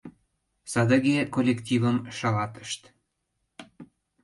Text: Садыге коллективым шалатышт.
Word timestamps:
Садыге 0.71 1.17
коллективым 1.33 1.97
шалатышт. 2.17 2.81